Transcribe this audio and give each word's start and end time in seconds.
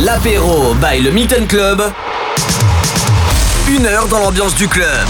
L'apéro 0.00 0.74
by 0.74 1.00
le 1.00 1.10
Milton 1.10 1.44
Club. 1.48 1.82
Une 3.68 3.84
heure 3.84 4.06
dans 4.06 4.20
l'ambiance 4.20 4.54
du 4.54 4.68
club. 4.68 5.08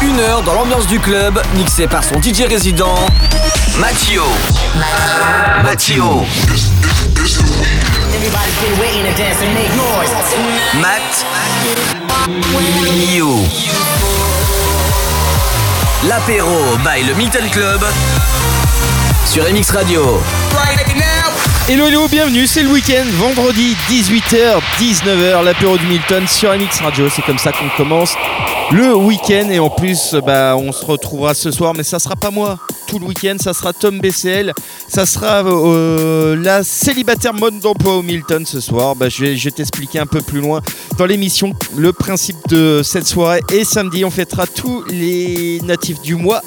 Une 0.00 0.18
heure 0.20 0.42
dans 0.42 0.54
l'ambiance 0.54 0.86
du 0.86 0.98
club, 0.98 1.42
mixé 1.54 1.86
par 1.86 2.02
son 2.02 2.20
DJ 2.20 2.44
résident, 2.48 2.94
Mathio. 3.78 4.24
Mathio. 5.62 6.24
Matt. 10.80 11.26
You. 13.14 13.46
L'apéro 16.08 16.78
by 16.78 17.02
le 17.06 17.14
Milton 17.14 17.48
Club 17.50 17.84
sur 19.26 19.44
MX 19.44 19.70
Radio. 19.72 20.22
Hello 21.68 21.86
hello, 21.86 22.08
bienvenue, 22.08 22.44
c'est 22.48 22.64
le 22.64 22.70
week-end, 22.70 23.04
vendredi 23.12 23.76
18h, 23.88 24.60
19h, 24.80 25.44
l'apéro 25.44 25.78
du 25.78 25.86
Milton 25.86 26.26
sur 26.26 26.52
MX 26.52 26.80
Radio, 26.82 27.08
c'est 27.08 27.22
comme 27.22 27.38
ça 27.38 27.52
qu'on 27.52 27.68
commence 27.76 28.16
le 28.72 28.96
week-end 28.96 29.48
et 29.48 29.60
en 29.60 29.70
plus 29.70 30.16
bah, 30.26 30.56
on 30.58 30.72
se 30.72 30.84
retrouvera 30.84 31.34
ce 31.34 31.52
soir 31.52 31.72
mais 31.76 31.84
ça 31.84 32.00
sera 32.00 32.16
pas 32.16 32.32
moi 32.32 32.58
tout 32.88 32.98
le 32.98 33.06
week-end, 33.06 33.36
ça 33.38 33.54
sera 33.54 33.72
Tom 33.72 34.00
BCL, 34.00 34.52
ça 34.88 35.06
sera 35.06 35.44
euh, 35.46 36.34
la 36.36 36.64
célibataire 36.64 37.32
mode 37.32 37.60
d'emploi 37.60 37.96
au 37.96 38.02
Milton 38.02 38.44
ce 38.44 38.60
soir, 38.60 38.96
bah, 38.96 39.08
je 39.08 39.24
vais, 39.24 39.36
je 39.36 39.44
vais 39.44 39.52
t'expliquer 39.52 40.00
un 40.00 40.06
peu 40.06 40.20
plus 40.20 40.40
loin 40.40 40.60
dans 40.98 41.06
l'émission 41.06 41.52
le 41.76 41.92
principe 41.92 42.48
de 42.48 42.82
cette 42.82 43.06
soirée 43.06 43.40
et 43.52 43.64
samedi 43.64 44.04
on 44.04 44.10
fêtera 44.10 44.48
tous 44.48 44.82
les 44.88 45.60
natifs 45.62 46.02
du 46.02 46.16
mois 46.16 46.42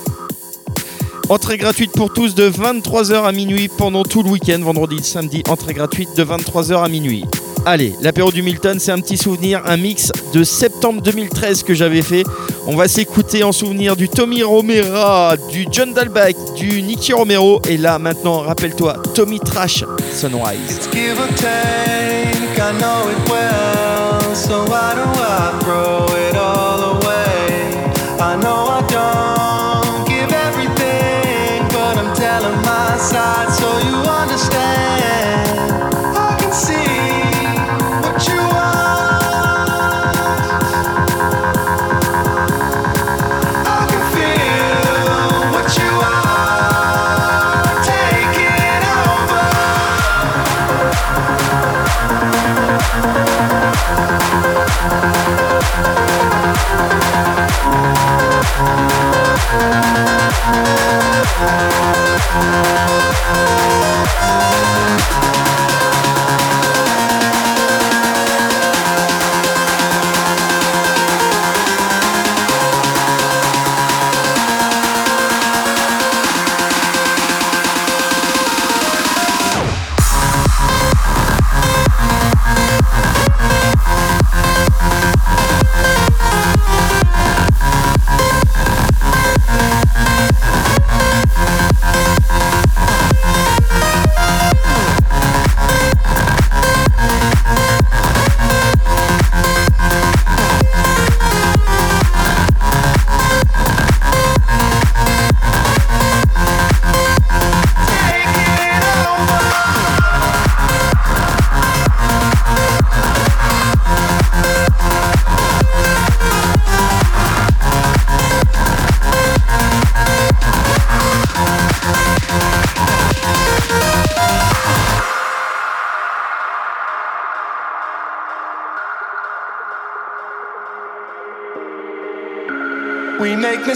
Entrée 1.27 1.57
gratuite 1.57 1.91
pour 1.91 2.13
tous 2.13 2.35
de 2.35 2.47
23h 2.47 3.23
à 3.23 3.31
minuit 3.31 3.67
pendant 3.67 4.03
tout 4.03 4.21
le 4.21 4.29
week-end, 4.29 4.59
vendredi 4.61 4.97
et 4.99 5.03
samedi. 5.03 5.41
Entrée 5.49 5.73
gratuite 5.73 6.15
de 6.15 6.23
23h 6.23 6.83
à 6.83 6.87
minuit. 6.87 7.25
Allez, 7.65 7.95
l'apéro 7.99 8.31
du 8.31 8.43
Milton, 8.43 8.79
c'est 8.79 8.91
un 8.91 8.99
petit 8.99 9.17
souvenir, 9.17 9.63
un 9.65 9.75
mix 9.75 10.11
de 10.33 10.43
septembre 10.43 11.01
2013 11.01 11.63
que 11.63 11.73
j'avais 11.73 12.03
fait. 12.03 12.23
On 12.67 12.75
va 12.75 12.87
s'écouter 12.87 13.43
en 13.43 13.51
souvenir 13.51 13.95
du 13.95 14.07
Tommy 14.07 14.43
Romero, 14.43 15.35
du 15.49 15.65
John 15.71 15.93
Dalbach, 15.93 16.35
du 16.55 16.83
Nicky 16.83 17.11
Romero. 17.11 17.59
Et 17.67 17.77
là, 17.77 17.97
maintenant, 17.97 18.41
rappelle-toi, 18.41 19.01
Tommy 19.15 19.39
Trash, 19.39 19.83
Sunrise. 20.13 20.79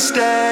stay. 0.10 0.49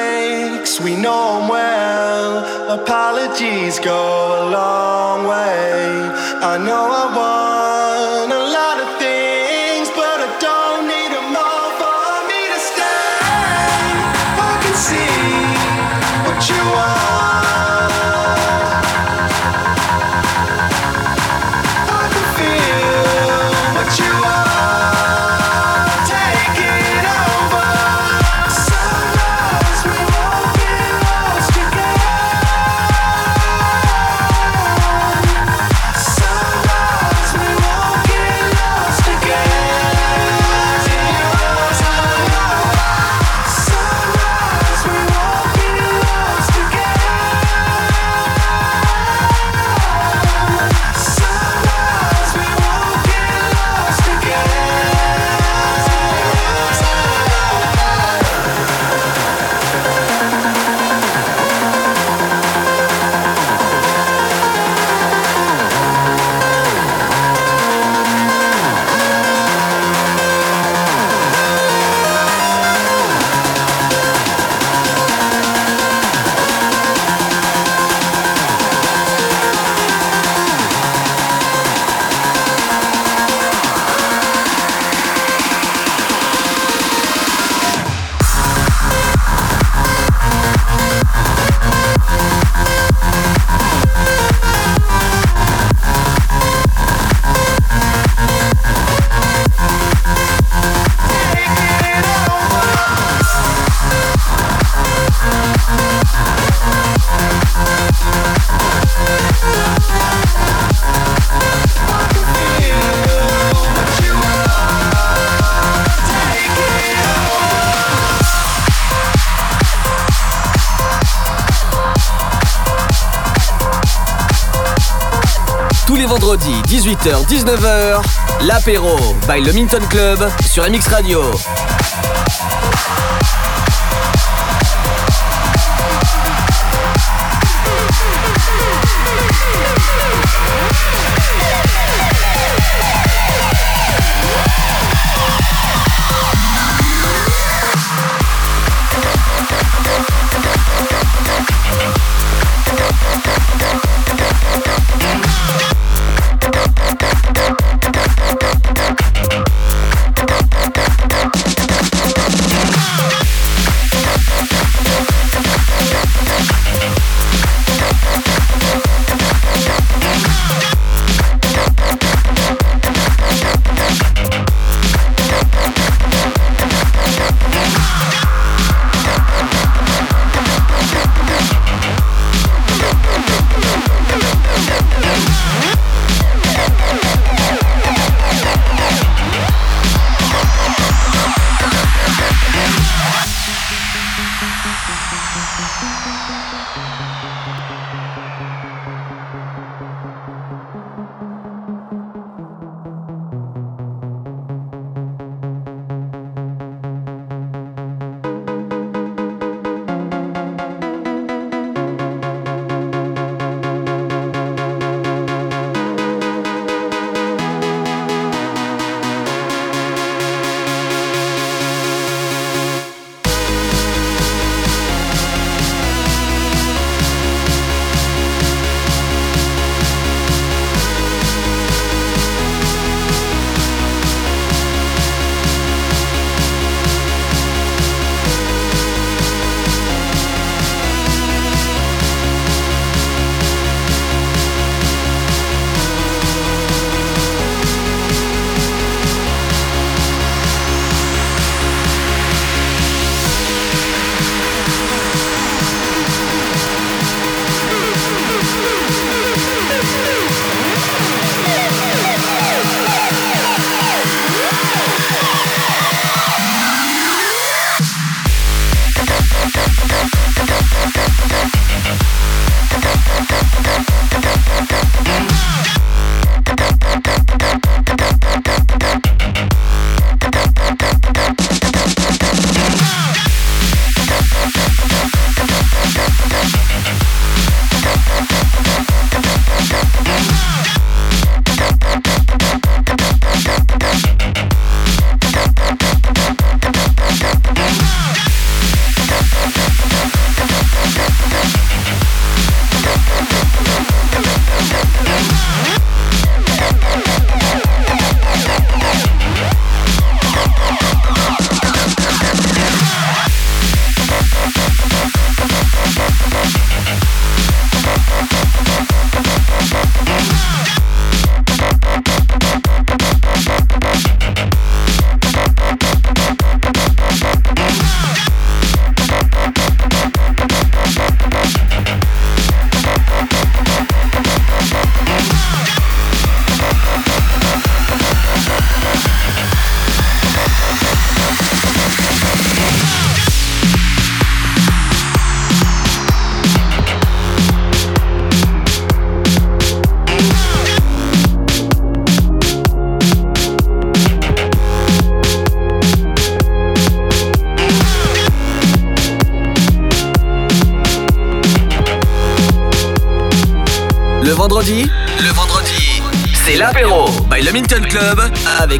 18h-19h, 126.87 128.01
l'apéro 128.45 128.95
by 129.27 129.41
le 129.41 129.51
Minton 129.51 129.81
Club 129.89 130.25
sur 130.49 130.63
MX 130.63 130.87
Radio. 130.87 131.21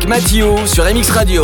Mathieu 0.05 0.67
sur 0.67 0.83
MX 0.83 1.09
Radio. 1.11 1.43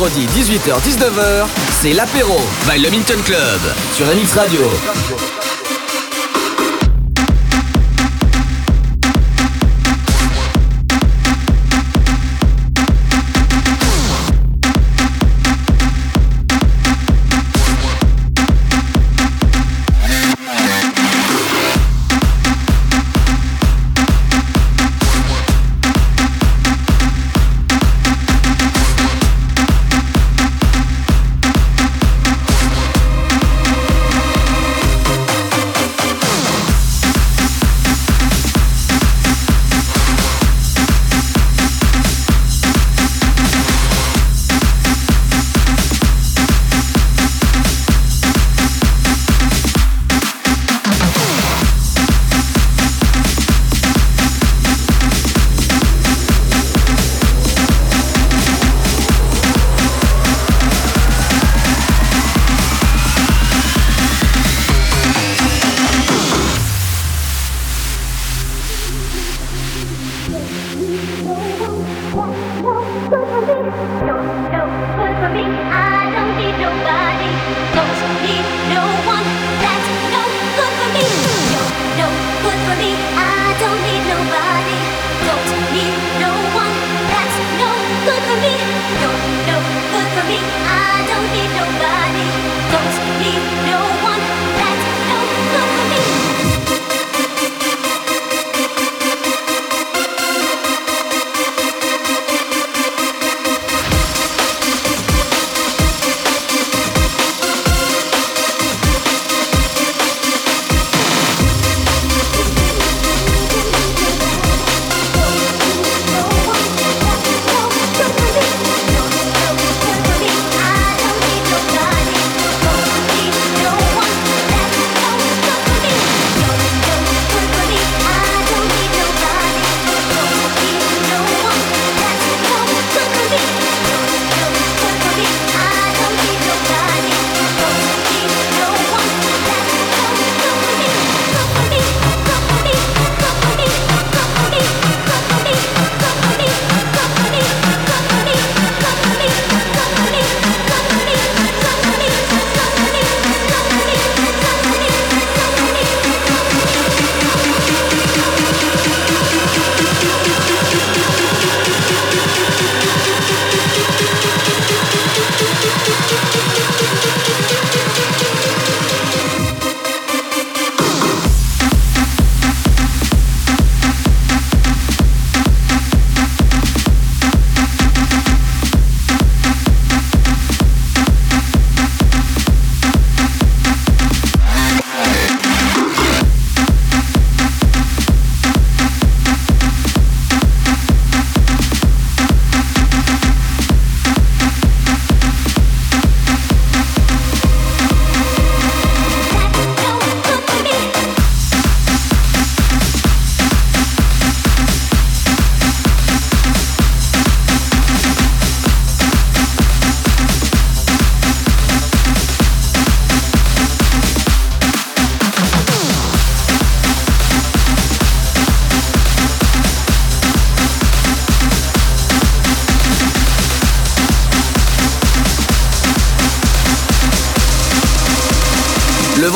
Vendredi 0.00 0.26
18h-19h, 0.28 1.46
c'est 1.82 1.92
l'apéro 1.92 2.38
by 2.66 2.80
le 2.80 2.88
Minton 2.88 3.20
Club 3.22 3.60
sur 3.92 4.06
MX 4.06 4.34
Radio. 4.34 5.39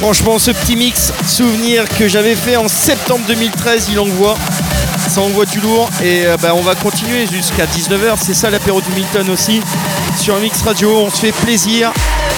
Franchement 0.00 0.38
ce 0.38 0.50
petit 0.50 0.76
mix 0.76 1.12
souvenir 1.28 1.86
que 1.86 2.08
j'avais 2.08 2.34
fait 2.34 2.56
en 2.56 2.68
septembre 2.68 3.22
2013 3.28 3.90
il 3.92 3.98
envoie 4.00 4.34
ça 5.10 5.20
envoie 5.20 5.44
du 5.44 5.60
lourd. 5.60 5.90
Et 6.02 6.24
euh, 6.24 6.36
bah, 6.40 6.54
on 6.54 6.62
va 6.62 6.74
continuer 6.74 7.26
jusqu'à 7.26 7.66
19h 7.66 8.16
c'est 8.16 8.32
ça 8.32 8.48
l'apéro 8.48 8.80
du 8.80 8.90
Milton 8.92 9.28
aussi. 9.28 9.60
Sur 10.16 10.38
Mix 10.38 10.62
Radio 10.62 10.90
on 10.96 11.10
se 11.10 11.18
fait 11.18 11.32
plaisir 11.32 11.92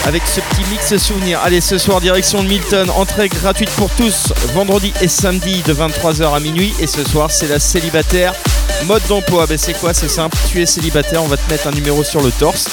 avec 0.06 0.22
ce 0.26 0.40
petit 0.40 0.68
mix 0.70 0.96
souvenir. 0.96 1.40
Allez 1.44 1.60
ce 1.60 1.78
soir 1.78 2.00
direction 2.00 2.42
de 2.42 2.48
Milton 2.48 2.90
entrée 2.90 3.28
gratuite 3.28 3.70
pour 3.70 3.90
tous 3.90 4.32
vendredi 4.54 4.92
et 5.00 5.08
samedi 5.08 5.62
de 5.62 5.72
23h 5.72 6.34
à 6.34 6.40
minuit. 6.40 6.74
Et 6.80 6.88
ce 6.88 7.04
soir 7.04 7.30
c'est 7.30 7.46
la 7.46 7.60
célibataire 7.60 8.32
mode 8.86 9.02
d'emploi. 9.08 9.46
Ben, 9.46 9.56
c'est 9.56 9.74
quoi? 9.74 9.94
C'est 9.94 10.10
simple. 10.10 10.36
Tu 10.50 10.60
es 10.60 10.66
célibataire 10.66 11.22
on 11.22 11.28
va 11.28 11.36
te 11.36 11.48
mettre 11.48 11.68
un 11.68 11.72
numéro 11.72 12.02
sur 12.02 12.22
le 12.22 12.32
torse 12.32 12.66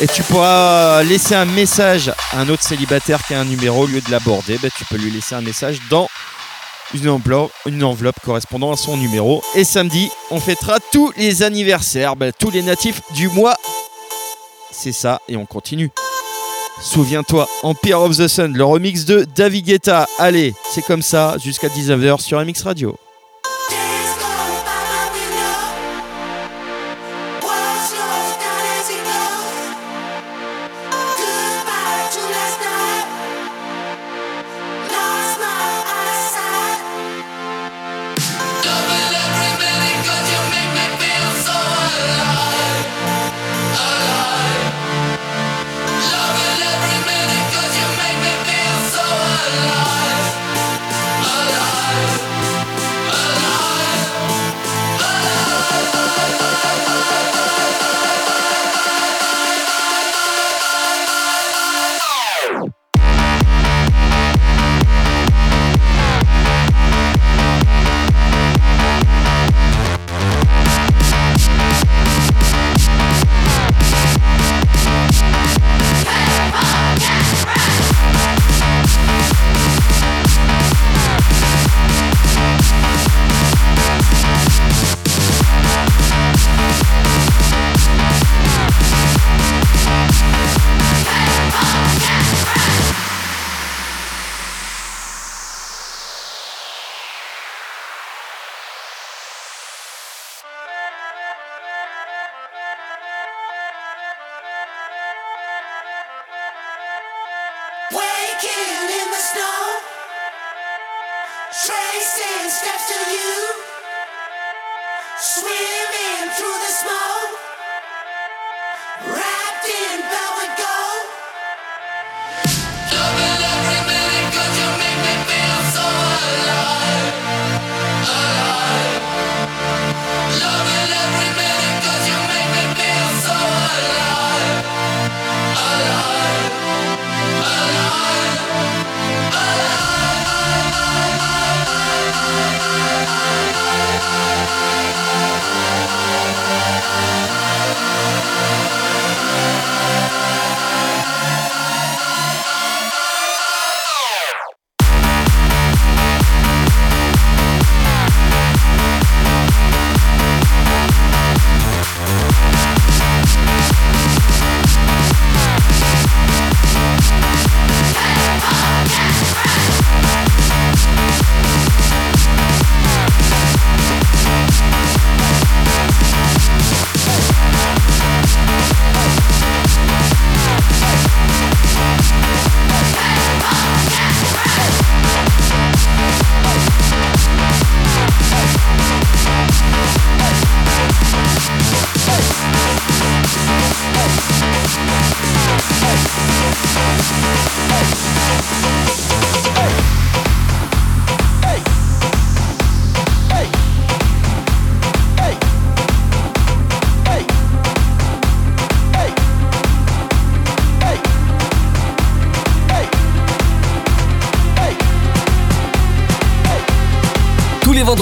et 0.00 0.06
tu 0.08 0.22
pourras 0.24 1.02
laisser 1.02 1.34
un 1.34 1.44
message 1.44 2.12
à 2.32 2.40
un 2.40 2.48
autre 2.48 2.62
célibataire 2.62 3.24
qui 3.24 3.34
a 3.34 3.40
un 3.40 3.44
numéro 3.44 3.84
au 3.84 3.86
lieu 3.86 4.00
de 4.00 4.10
l'aborder. 4.10 4.58
ben, 4.58 4.70
tu 4.76 4.84
peux 4.84 4.96
lui 4.96 5.10
laisser 5.10 5.34
un 5.34 5.40
message 5.40 5.78
dans 5.88 6.08
une 6.94 7.08
enveloppe, 7.08 8.20
correspondant 8.24 8.72
à 8.72 8.76
son 8.76 8.96
numéro. 8.96 9.42
Et 9.54 9.64
samedi, 9.64 10.10
on 10.30 10.40
fêtera 10.40 10.78
tous 10.92 11.12
les 11.16 11.42
anniversaires, 11.42 12.16
ben, 12.16 12.32
tous 12.36 12.50
les 12.50 12.62
natifs 12.62 13.00
du 13.14 13.28
mois. 13.28 13.56
C'est 14.70 14.92
ça, 14.92 15.20
et 15.28 15.36
on 15.36 15.46
continue. 15.46 15.90
Souviens-toi, 16.82 17.48
Empire 17.62 18.00
of 18.00 18.16
the 18.16 18.26
Sun, 18.26 18.52
le 18.56 18.64
remix 18.64 19.04
de 19.04 19.26
David 19.36 19.66
Guetta. 19.66 20.08
Allez, 20.18 20.54
c'est 20.70 20.82
comme 20.82 21.02
ça, 21.02 21.36
jusqu'à 21.42 21.68
19h 21.68 22.20
sur 22.20 22.44
MX 22.44 22.62
Radio. 22.64 22.96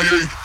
моей 0.00 0.39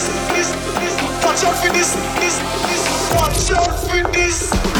this, 0.00 0.08
this, 0.32 0.50
this. 0.78 1.24
Watch 1.24 1.44
out 1.44 1.56
for 1.62 1.72
this, 1.72 1.94
this, 2.20 2.38
this. 2.68 3.12
Watch 3.14 3.50
out 3.58 3.78
for 3.88 4.12
this. 4.12 4.79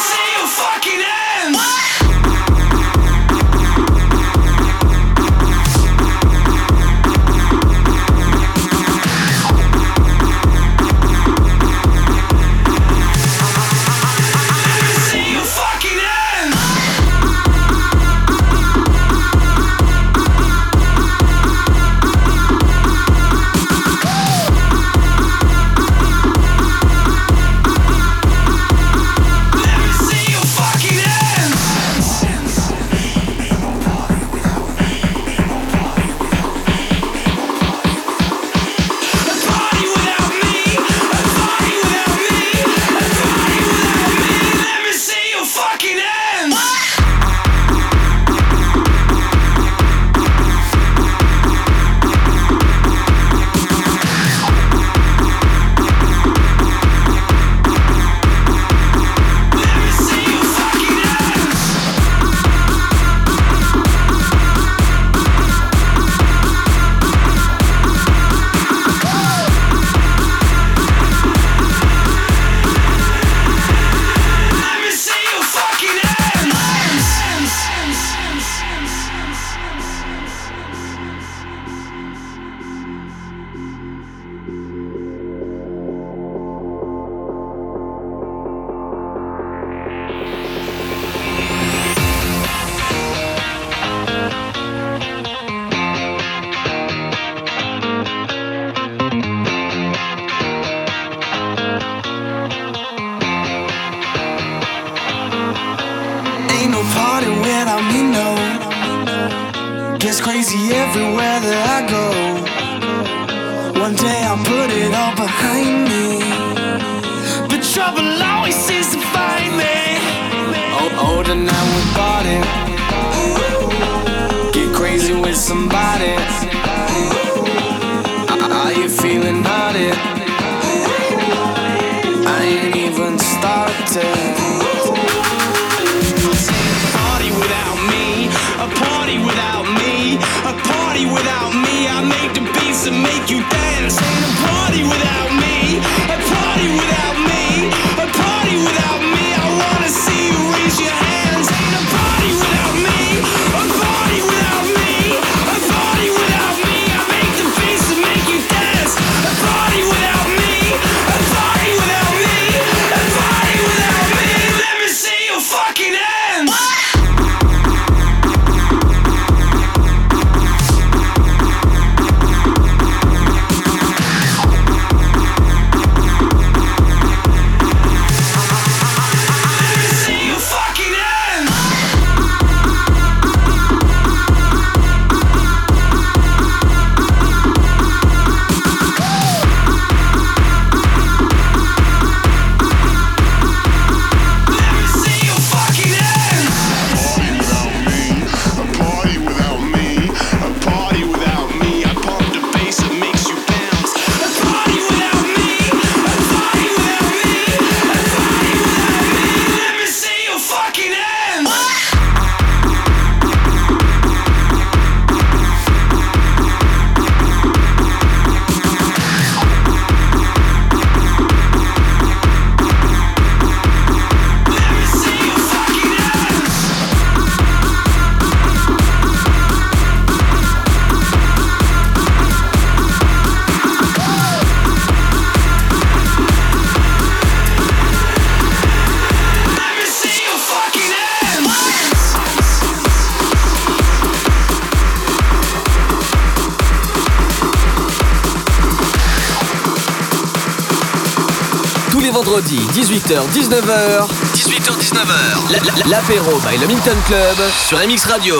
18h-19h. 253.11 254.07
18h-19h. 254.33 255.89
L'apéro 255.89 256.39
by 256.39 256.57
le 256.57 256.67
Minton 256.67 256.95
Club 257.05 257.35
sur 257.67 257.77
MX 257.77 258.05
Radio. 258.05 258.35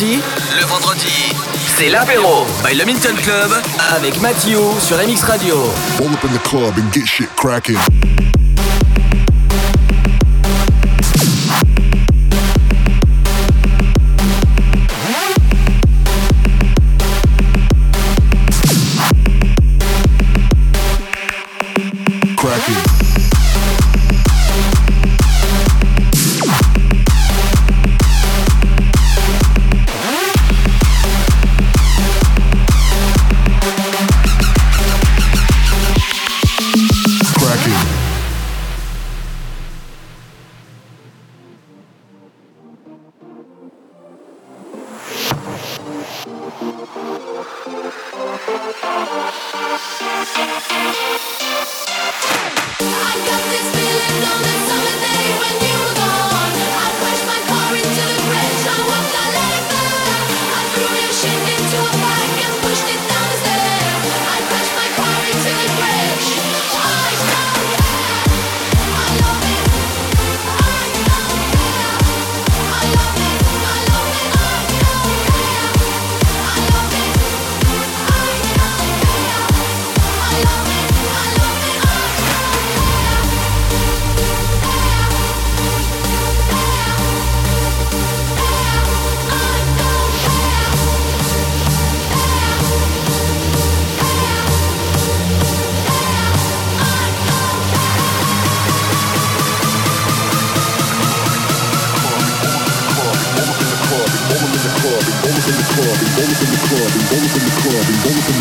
Vendredi, 0.00 0.22
le 0.58 0.66
vendredi, 0.66 1.34
c'est 1.76 1.90
l'apéro 1.90 2.46
by 2.64 2.74
le 2.74 2.84
Minton 2.86 3.14
Club 3.22 3.50
avec 3.94 4.18
Mathieu 4.20 4.58
sur 4.80 4.96
MX 4.96 5.22
Radio. 5.24 5.56
Roll 5.98 6.12
up 6.12 6.24
in 6.24 6.32
the 6.32 6.42
club 6.42 6.74
and 6.78 6.90
get 6.92 7.06
shit 7.06 7.28
cracking. 7.36 7.76
Cracking. 7.76 8.49
I 47.50 47.56
got 53.26 53.42
this 53.50 53.66
feeling 53.74 54.24
on 54.30 54.40
that 54.42 54.60
summer 54.68 54.96
day 55.02 55.26
when 55.40 55.54
you 55.66 55.74
were 55.80 55.94
gone. 55.96 56.29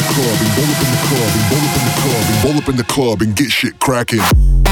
club 0.10 0.38
and 0.42 0.52
roll 0.58 0.70
up 0.70 0.82
in 0.82 0.92
the 0.92 1.02
club 1.08 1.30
and 1.38 1.44
roll 1.52 1.66
up 1.70 1.76
in 1.78 1.86
the 1.86 1.96
club 2.02 2.24
and 2.30 2.44
roll 2.44 2.58
up 2.58 2.70
in 2.70 2.76
the 2.78 2.84
club 2.84 3.22
and 3.22 3.36
get 3.36 3.52
shit 3.52 3.80
cracking. 3.80 4.69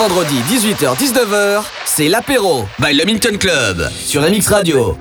Vendredis 0.00 0.40
18h-19h, 0.48 1.62
c'est 1.84 2.08
l'apéro 2.08 2.64
by 2.78 2.94
le 2.94 3.04
Minton 3.04 3.36
Club 3.38 3.86
sur 3.94 4.22
MX 4.22 4.48
Radio. 4.48 4.96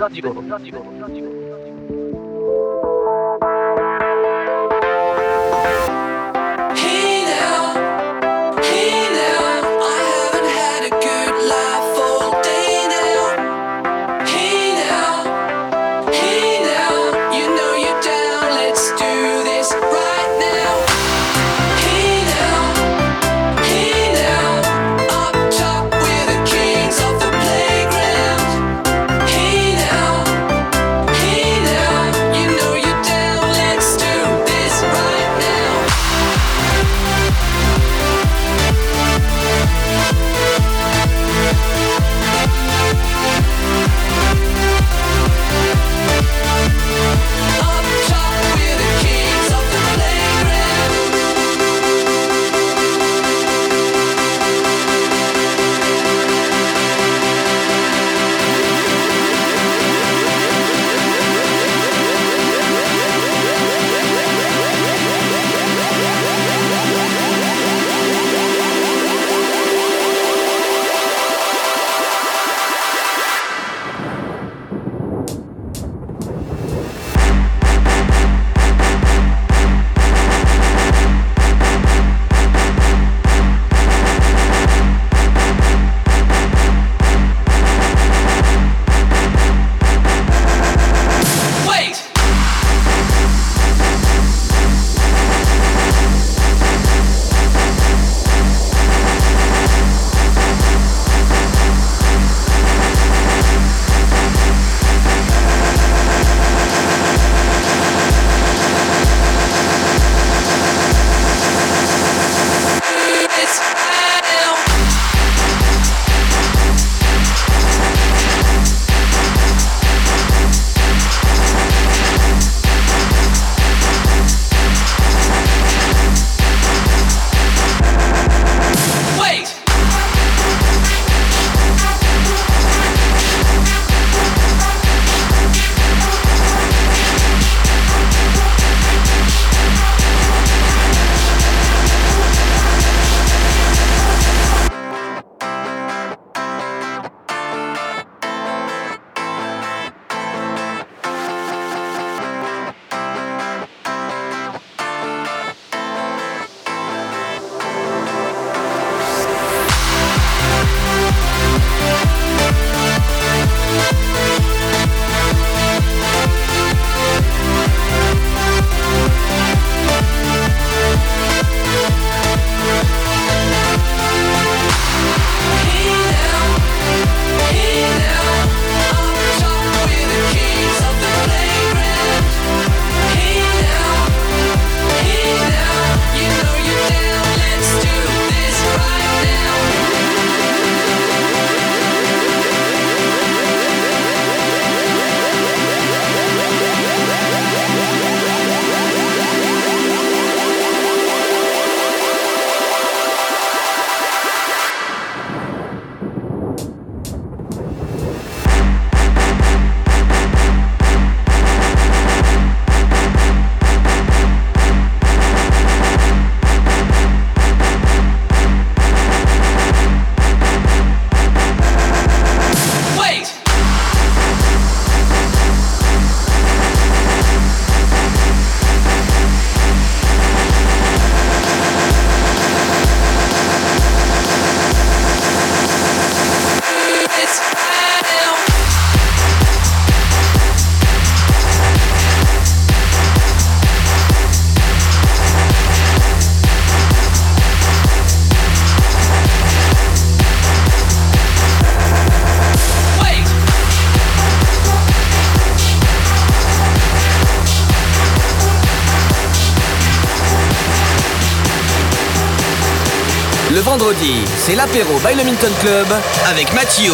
vendredi, 264.00 264.22
c'est 264.38 264.56
l'apéro 264.56 264.98
by 265.00 265.16
le 265.16 265.24
Minton 265.24 265.52
Club 265.62 265.88
avec 266.28 266.54
Mathieu 266.54 266.94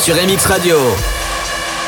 sur 0.00 0.14
MX 0.14 0.46
Radio. 0.46 0.76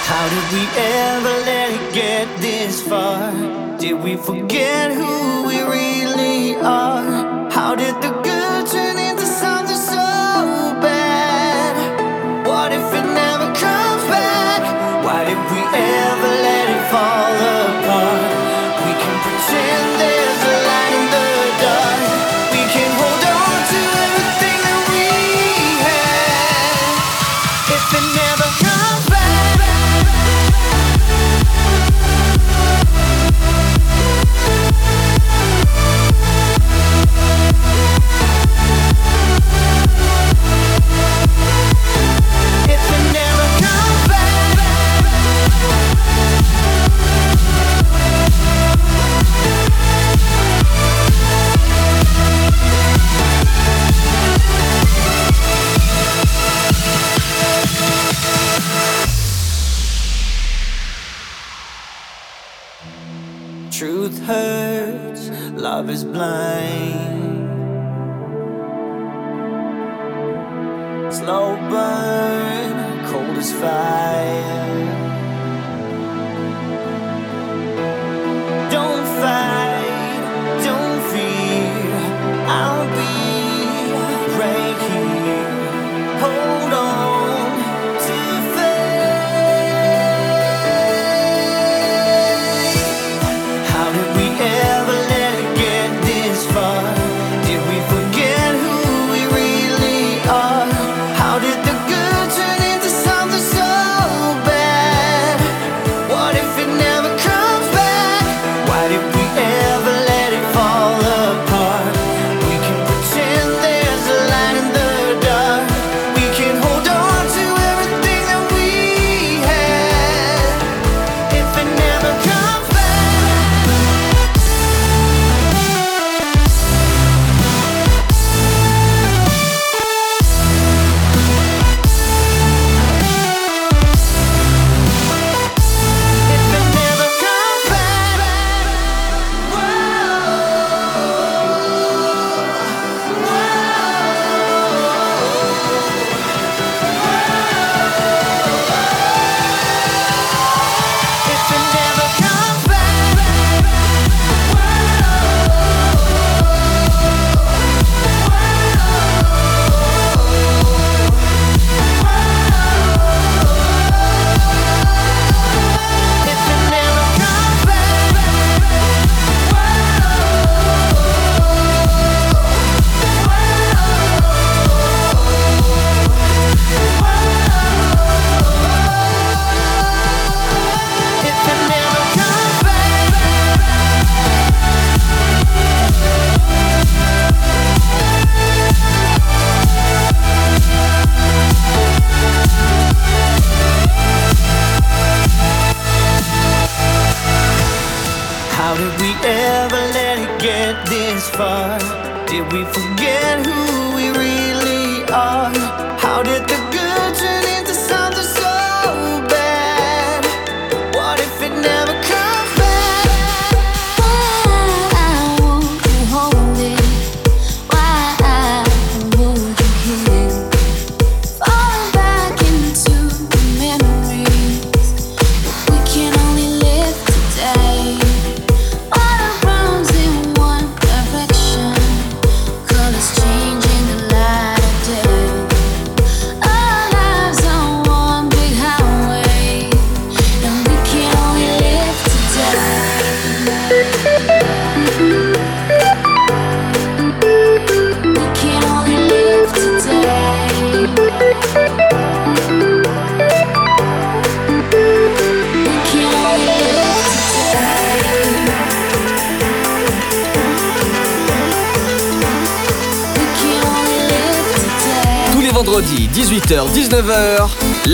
How 0.08 0.28
did 0.28 0.52
we 0.52 0.66
ever 0.76 1.44
let 1.44 1.70
it 1.70 1.94
get 1.94 2.26
this 2.40 2.82
far? 2.82 3.32
Did 3.78 4.02
we 4.02 4.16
forget 4.16 4.92
who 4.92 5.46
we 5.46 5.62
really 5.62 6.56
are? 6.62 7.50
How 7.50 7.74
did 7.74 7.94
the 8.00 8.31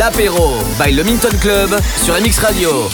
Apéro 0.09 0.57
by 0.83 0.91
le 0.93 1.05
Minton 1.05 1.29
Club 1.39 1.79
sur 2.03 2.15
MX 2.15 2.39
Radio. 2.39 2.89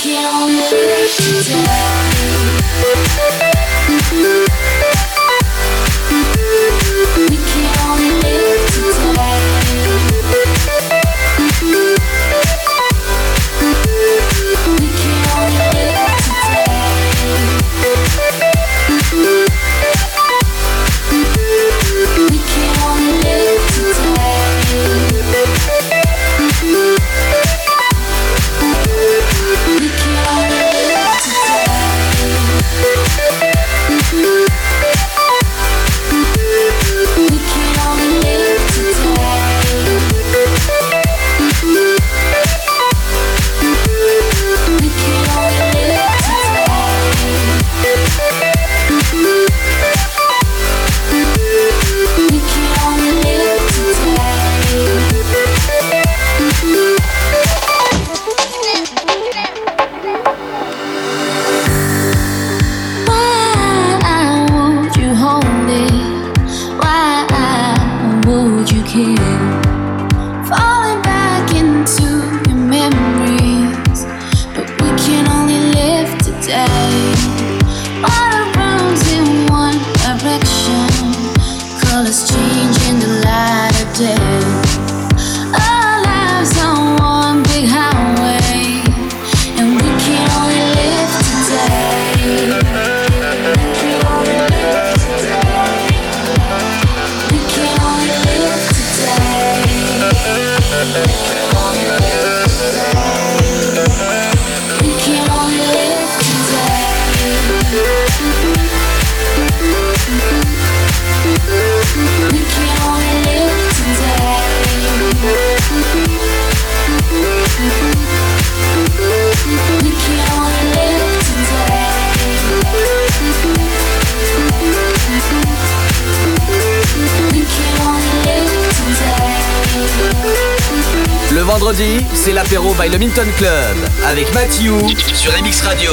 By 132.78 132.88
le 132.88 132.98
Minton 132.98 133.26
Club 133.36 133.76
avec 134.06 134.32
Matthew 134.34 134.72
sur 135.14 135.32
MX 135.32 135.62
Radio. 135.62 135.90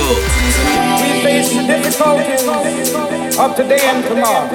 We 1.02 1.22
face 1.22 1.50
the 1.50 1.64
difficulties 1.68 2.48
of 3.38 3.56
today 3.56 3.80
and 3.88 4.04
tomorrow. 4.08 4.50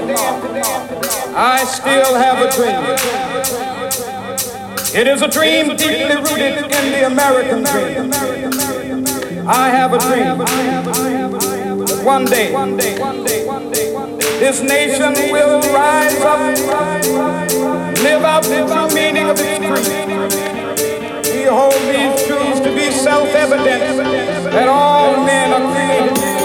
I 1.36 1.64
still 1.64 2.14
have 2.14 2.40
a 2.42 2.50
dream. 2.50 2.82
It 4.94 5.06
is 5.06 5.22
a 5.22 5.28
dream 5.28 5.76
deeply 5.76 6.16
rooted 6.16 6.64
in 6.64 6.92
the 6.92 7.06
American 7.06 7.62
dream. 7.64 8.12
I 9.46 9.68
have 9.68 9.92
a 9.92 9.98
dream 9.98 10.38
one 12.04 12.24
day 12.24 12.52
this 14.38 14.60
nation 14.60 15.14
will 15.32 15.60
rise 15.72 16.20
up, 16.20 16.38
live 18.02 18.22
out 18.22 18.42
the 18.44 18.92
meaning 18.94 19.28
of 19.28 19.36
its 19.40 19.58
creed. 19.58 20.65
Hold 21.48 21.72
these 21.74 22.26
truths 22.26 22.58
to 22.60 22.74
be 22.74 22.90
self-evident 22.90 24.50
that 24.52 24.68
all 24.68 25.24
men 25.24 25.52
are 25.52 25.72
created 25.72 26.35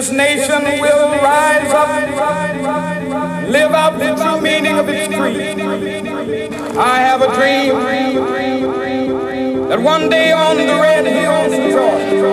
this 0.00 0.12
nation 0.12 0.64
will 0.80 1.10
rise 1.20 1.70
up, 1.74 1.90
live 3.50 3.72
out 3.72 3.98
the 3.98 4.14
true 4.16 4.40
meaning 4.40 4.78
of 4.78 4.88
its 4.88 5.14
creed. 5.14 5.60
I 6.78 7.00
have 7.00 7.20
a 7.20 7.28
dream 7.34 7.74
that 9.68 9.78
one 9.78 10.08
day 10.08 10.32
on 10.32 10.56
the 10.56 10.64
red 10.64 11.04
hills 11.04 11.52
of 11.52 11.70
Georgia, 11.76 12.32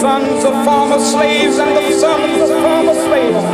sons 0.00 0.44
of 0.44 0.64
former 0.64 0.98
slaves 0.98 1.58
and 1.58 1.70
the 1.76 1.92
sons 1.92 2.50
of 2.50 2.60
former 2.64 2.94
slaves 3.06 3.44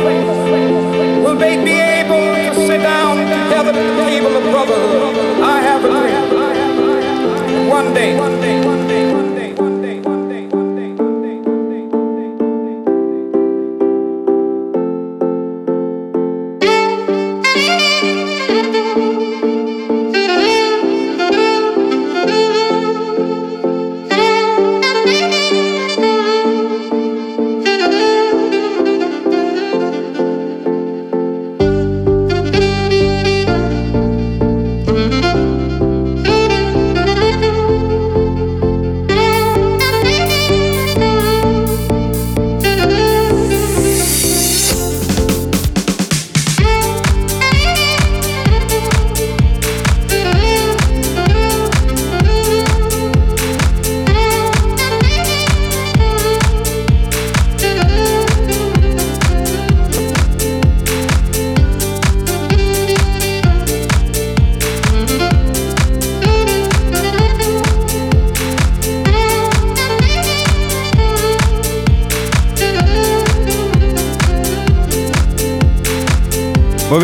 will 1.23 1.37
they 1.37 1.55
be 1.63 1.77
able 2.01 2.33
to 2.49 2.55
sit 2.65 2.81
down 2.81 3.17
together 3.17 3.73
at 3.77 3.95
the 3.95 4.05
table 4.09 4.35
of 4.35 4.43
brotherhood. 4.49 5.15
I 5.43 5.61
have 5.61 5.85
a 5.85 5.87
dream. 5.87 7.69
One 7.69 7.93
day, 7.93 8.88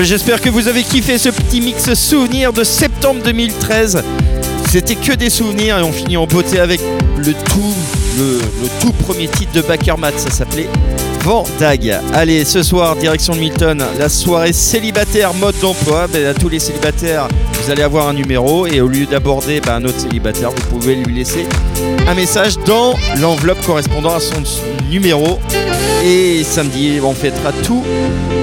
j'espère 0.06 0.40
que 0.40 0.50
vous 0.50 0.68
avez 0.68 0.84
kiffé 0.84 1.18
ce 1.18 1.30
petit 1.30 1.62
mix 1.62 1.92
souvenir 1.96 2.54
de 2.54 2.64
septembre 2.64 3.22
2013. 3.24 4.04
C'était 4.70 4.96
que 4.96 5.14
des 5.14 5.32
souvenirs 5.32 5.80
et 5.80 5.82
on 5.82 5.92
finit 5.92 6.16
en 6.18 6.28
beauté 6.28 6.60
avec 6.60 6.80
le 7.18 7.34
tout, 7.34 7.74
le, 8.18 8.40
tout 8.82 8.92
premier 8.92 9.28
titre 9.28 9.52
de 9.54 9.62
Backermat. 9.62 10.12
Ça 10.18 10.30
s'appelait 10.30 10.68
Vendag. 11.22 12.00
Allez, 12.14 12.46
ce 12.46 12.62
soir, 12.62 12.96
direction 12.96 13.34
de 13.34 13.40
Milton, 13.40 13.84
la 13.98 14.10
soirée 14.10 14.54
célibataire 14.54 15.34
mode 15.34 15.56
d'emploi. 15.60 16.08
Ben, 16.08 16.26
à 16.28 16.34
tous 16.36 16.50
les 16.50 16.60
célibataires, 16.60 17.28
vous 17.54 17.72
allez 17.72 17.82
avoir 17.82 18.08
un 18.08 18.14
numéro 18.14 18.68
et 18.68 18.82
au 18.82 18.88
lieu 18.88 19.08
d'aborder 19.08 19.60
ben, 19.60 19.76
un 19.76 19.86
autre 19.86 20.00
célibataire, 20.00 20.52
vous 20.52 20.78
pouvez 20.78 20.96
lui 20.96 21.16
laisser 21.16 21.48
un 22.08 22.14
message 22.14 22.58
dans 22.68 22.94
l'enveloppe 23.20 23.66
correspondant 23.66 24.14
à 24.14 24.20
son 24.20 24.44
numéro. 24.90 25.40
Et 26.06 26.44
samedi, 26.44 27.00
on 27.04 27.14
fêtera 27.14 27.52
tous 27.64 27.84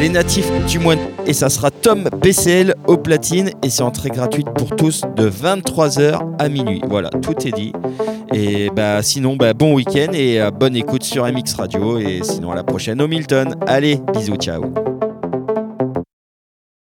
les 0.01 0.09
natifs 0.09 0.51
du 0.67 0.81
mois 0.81 0.97
et 1.27 1.33
ça 1.33 1.49
sera 1.49 1.71
Tom 1.71 2.09
BCL 2.21 2.75
au 2.87 2.97
platine 2.97 3.51
et 3.63 3.71
c'est 3.71 3.83
entrée 3.83 4.11
gratuite 4.11 4.49
pour 4.57 4.75
tous 4.77 5.03
de 5.17 5.29
23h 5.29 6.21
à 6.39 6.49
minuit. 6.49 6.81
Voilà, 6.89 7.11
tout 7.11 7.47
est 7.47 7.53
dit. 7.53 7.73
Et 8.35 8.71
bah 8.75 9.03
sinon, 9.03 9.37
bah, 9.37 9.55
bon 9.55 9.75
week-end 9.75 10.13
et 10.13 10.41
euh, 10.41 10.51
bonne 10.51 10.77
écoute 10.77 11.03
sur 11.03 11.25
MX 11.25 11.55
Radio 11.59 11.99
et 11.99 12.21
sinon 12.23 12.51
à 12.51 12.55
la 12.55 12.65
prochaine 12.65 13.01
au 13.01 13.09
Milton. 13.09 13.55
Allez, 13.67 13.99
bisous, 14.15 14.37
ciao. 14.37 14.92